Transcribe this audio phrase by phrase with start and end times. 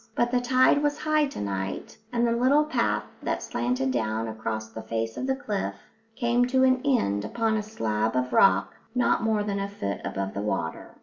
[0.15, 4.67] But the tide was high to night, and the little path that slanted down across
[4.67, 5.75] the face of the cliff
[6.15, 10.33] came to an end upon a slab of rock not more than a foot above
[10.33, 10.95] the water.